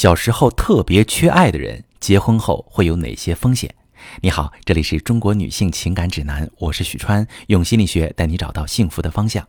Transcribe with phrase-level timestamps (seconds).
[0.00, 3.74] 小时候特别缺爱的人，结婚后会有哪些风险？
[4.20, 9.44] 你好，这里是中国女性情感指南，我是许川，用心理学带你找到幸福的方向。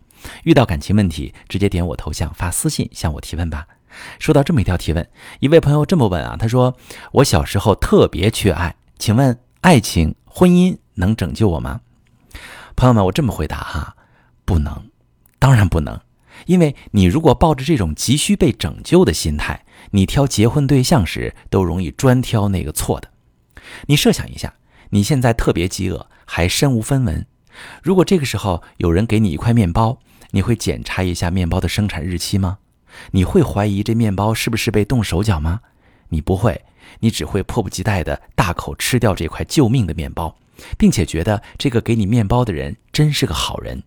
[0.46, 3.68] 遇到感情问题，直接点我头像发私信向我提问吧。
[4.18, 5.08] 收到这么一条提问，
[5.40, 6.76] 一位朋友这么问啊，他说
[7.14, 11.82] ：“我小时候特别缺爱，请问爱情、婚姻能拯救我吗？”
[12.76, 13.96] 朋友们，我这么回答哈，
[14.46, 14.90] 不能，
[15.38, 16.02] 当然不能。
[16.46, 23.10] 因为你如果抱着这种急需被拯救的心态，你挑结婚对象时都容易专挑那个错的。
[23.88, 24.56] 你设想一下，
[24.92, 27.26] 你现在特别饥饿，还身无分文。
[27.84, 30.00] 如果这个时候有人给你一块面包，
[30.32, 32.60] 你会检查一下面包的生产日期吗？
[33.12, 35.62] 你会怀疑这面包是不是被动手脚吗？
[36.10, 36.66] 你不会，
[37.00, 40.36] 你只会迫不及待地大口吃掉这块救命的面包，
[40.78, 43.84] 并且觉得这个给你面包的人真是个好人。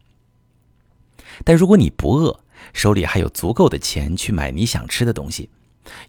[1.45, 2.41] 但如果你不饿，
[2.73, 5.51] 手里还有足够的钱去买你想吃的东西，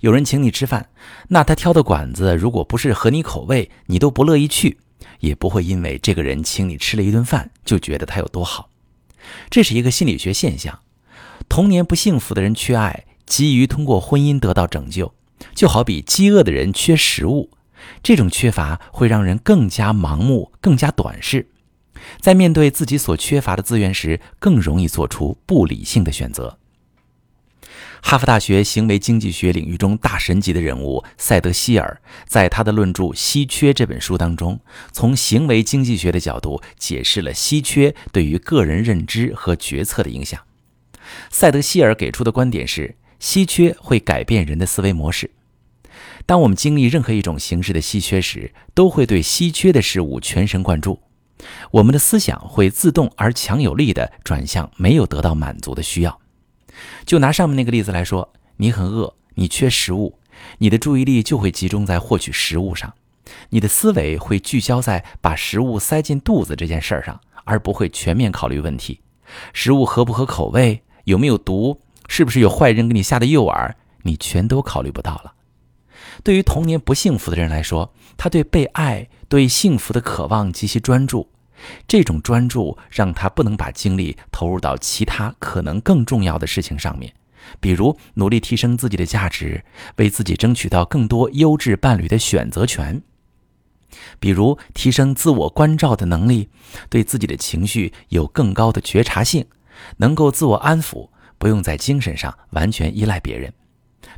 [0.02, 0.90] 有人请你吃饭，
[1.30, 4.78] 那他挑的馆子如果不是合你口味，你都不乐意去，
[5.20, 8.70] 也不会因为这个人请你吃了一顿饭就觉得他有多好。
[9.50, 10.80] 这是一个心理学现象。
[11.50, 15.14] 童年不幸福的人缺爱，急于通过婚姻得到拯救，
[15.56, 17.50] 就好比饥饿的人缺食物，
[18.02, 21.48] 这种缺乏会让人更加盲目、更加短视。
[22.20, 26.58] 在面对自己所缺乏的资源时，更容易做出不理性的选择。
[28.06, 34.60] 哈佛大学行为经济学领域中大神级的人物塞德希尔，在他的论著《稀缺》这本书当中，
[34.92, 40.40] 从行为经济学的角度解释了稀缺对于个人认知和决策的影响。
[41.32, 45.32] 塞德希尔给出的观点是，稀缺会改变人的思维模式。
[46.26, 51.02] 当我们经历任何一种形式的稀缺时，都会对稀缺的事物全神贯注。
[51.72, 56.20] 我们的思想会自动而强有力地转向没有得到满足的需要。
[57.06, 60.20] 就拿上面那个例子来说，你很饿，你缺食物，
[60.58, 62.94] 你的注意力就会集中在获取食物上，
[63.50, 69.02] 你的思维会聚焦在把食物塞进肚子这件事儿上，而不会全面考虑问题：
[69.54, 73.73] 食物合不合口味，有没有毒，是不是有坏人给你下的诱饵，
[74.04, 75.33] 你全都考虑不到了。
[76.23, 81.30] 对于童年不幸福的人来说，他对被爱、对幸福的渴望极其专注，
[81.87, 87.14] 这种专注让他不能把精力投入到其他可能更重要的事情上面，
[87.59, 89.64] 比如努力提升自己的价值，
[89.97, 93.02] 为自己争取到更多优质伴侣的选择权；
[94.19, 96.49] 比如提升自我关照的能力，
[96.89, 99.45] 对自己的情绪有更高的觉察性，
[99.97, 103.53] 能够自我安抚，不用在精神上完全依赖别人。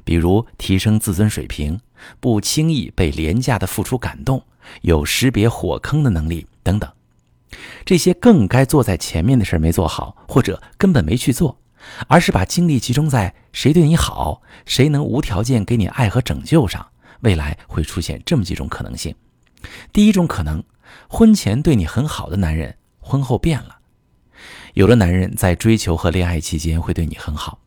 [0.03, 1.79] 比如提升自尊水平，
[2.19, 4.43] 不轻易被廉价的付出感动，
[4.81, 6.91] 有识别火坑的能力等等，
[7.85, 11.59] 这些更该做在前面的事没做好，或者根本没去做，
[12.07, 16.85] 而是把精力集中在谁对你好，谁能无条件给你爱和拯救上。
[17.21, 19.15] 未来会出现这么几种可能性：
[19.91, 20.63] 第一种可能，
[21.07, 23.77] 婚前对你很好的男人，婚后变了。
[24.73, 27.59] 有的男人在追求和恋爱期间会对你很好，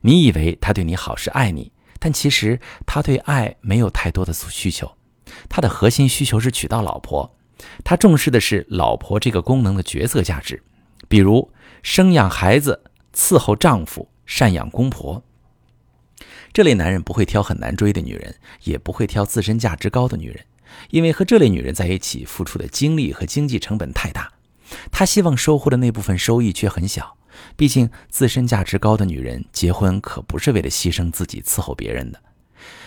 [0.00, 1.70] 你以为他对你好是爱你。
[2.00, 4.96] 但其实他对爱没有太多的需求，
[5.48, 7.36] 他的核心需求是娶到老婆，
[7.84, 10.62] 他重视的是老婆这个功能的角色价值，
[11.08, 11.50] 比如
[11.82, 12.82] 生养孩子、
[13.14, 15.22] 伺候丈夫、赡养公婆。
[16.52, 20.44] 这类男人不会挑很难追的女人，也不会挑自身价值高的女人，
[20.90, 24.32] 因为和这类女人在一起付出的精力和经济成本太大，
[24.92, 27.16] 他希望收获的那部分收益却很小。
[27.56, 32.22] 毕竟，自身价值高的女人结婚可不是为了牺牲自己伺候别人的。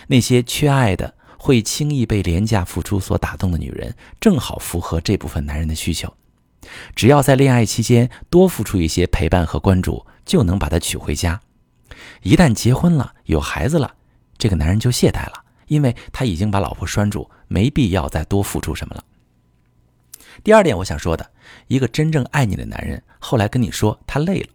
[0.06, 6.12] 那些缺爱的、会轻易被廉价付出所打动的女人，正好符合这部分男人的需求。
[6.94, 11.40] 只要在恋爱期间多付出一些陪伴和关注，就能把她娶回家。
[12.22, 13.94] 一旦结婚了、有孩子了，
[14.36, 19.04] 这个男人就懈怠了，因为他已经把老婆拴住，没必要再多付出什么了。
[20.44, 21.30] 第二点，我想说的，
[21.68, 24.48] 一个真正爱你的男人，后来跟你说他累了。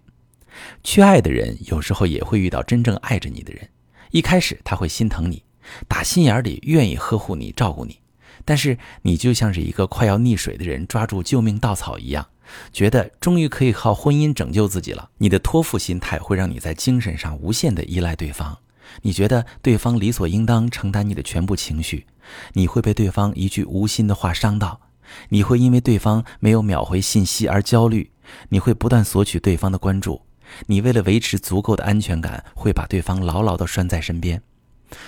[0.84, 3.68] 缺爱的人有时候也会遇到真正爱着你的人，
[4.12, 5.44] 一开始他会心疼你，
[5.88, 8.00] 打心眼里愿意呵护你、照顾你，
[8.46, 12.28] 但是你就像是一个快要溺水的人抓住救命稻草一样，
[12.72, 15.10] 觉得终于可以靠婚姻拯救自己了。
[15.18, 18.58] 你的托付心态会让你在精神上无限的依赖对方，
[19.02, 22.06] 你觉得对方理所应当承担你的全部情绪，
[22.54, 24.82] 你会被对方一句无心的话伤到。
[25.30, 28.10] 你会因为对方没有秒回信息而焦虑，
[28.50, 30.22] 你会不断索取对方的关注，
[30.68, 34.42] 你为了维持足够的安全感，会把对方牢牢地拴在身边，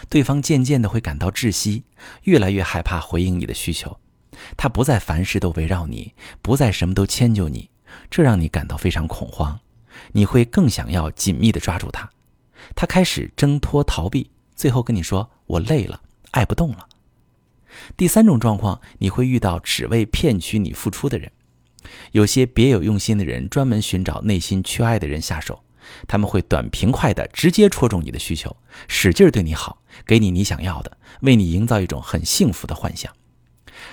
[0.09, 1.83] 对方渐渐地会感到窒息，
[2.23, 3.99] 越来越害怕回应你的需求，
[4.57, 7.69] 他不再凡事都围绕你，不再什么都迁就你，
[8.09, 9.59] 这让你感到非常恐慌，
[10.11, 12.09] 你会更想要紧密地抓住他，
[12.75, 16.87] 他开始挣脱逃避，最后跟你说我累了，爱不动了。
[17.97, 21.31] 第三种状况，你会遇到只为骗取你付出的人。
[22.13, 25.61] 有些别有用心的人专门寻找内心缺爱的人下手，
[26.07, 28.55] 他们会短平快的直接戳中你的需求，
[28.87, 33.11] 使劲对你好，给你你想要的，为你营造一种很幸福的幻想。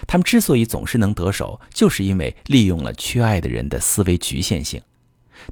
[0.06, 4.81] 他们之所以总是能得手，就是因为利用了缺爱的人的思维局限性。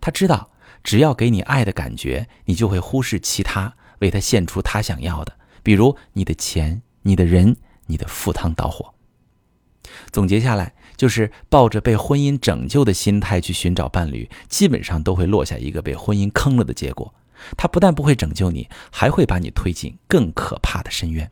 [0.01, 0.51] 他知道，
[0.83, 8.95] 只要给你爱的感觉，你就会忽视其他，为他献出他想要的，比如你的钱、你的人、你的赴汤蹈火。
[10.11, 17.15] 总结下来，就是抱着被婚姻拯救的心态去寻找伴侣，基本上都会落下一个被婚姻坑了的结果。
[17.57, 21.31] 他不但不会拯救你，还会把你推进更可怕的深渊。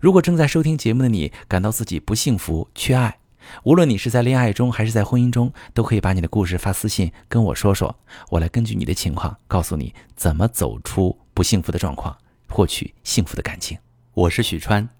[0.00, 3.18] 如果正在收听节目的你感到自己不幸福、缺爱，
[3.62, 7.96] 无论你是在恋爱中还是在婚姻中，都可以把你的故事发私信跟我说说，
[8.28, 12.16] 我来根据你的情况告诉你怎么走出不幸福的状况，
[12.48, 13.78] 获取幸福的感情。
[14.12, 14.99] 我是许川。